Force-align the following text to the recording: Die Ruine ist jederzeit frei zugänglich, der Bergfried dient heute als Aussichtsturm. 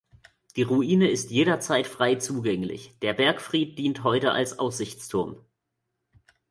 Die 0.55 0.63
Ruine 0.63 1.11
ist 1.11 1.29
jederzeit 1.29 1.85
frei 1.85 2.15
zugänglich, 2.15 2.97
der 3.03 3.13
Bergfried 3.13 3.77
dient 3.77 4.03
heute 4.03 4.31
als 4.31 4.57
Aussichtsturm. 4.57 5.37